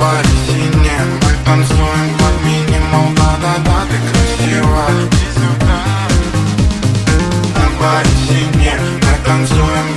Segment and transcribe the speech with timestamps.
[0.00, 5.80] Парисине Мы танцуем под минимал Да-да-да, ты красива Иди сюда
[7.54, 7.66] На
[9.02, 9.89] Мы танцуем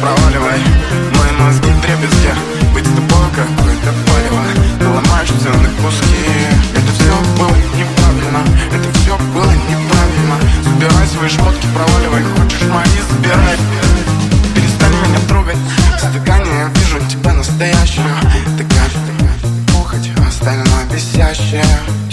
[0.00, 0.60] проваливай.
[1.16, 2.32] Мои мозги в трепетке
[2.72, 4.42] Быть с тобой какое-то палево.
[4.78, 6.26] Ты ломаешь все на куски.
[6.74, 8.40] Это все было неправильно.
[8.72, 10.36] Это все было неправильно.
[10.62, 12.22] Забирай свои шмотки, проваливай.
[12.36, 13.56] Хочешь мои, забирай.
[14.54, 15.58] Перестань меня трогать.
[15.96, 18.14] В стакане я вижу тебя настоящую.
[18.56, 19.14] Ты каждый
[19.72, 22.07] похоть остальное висящее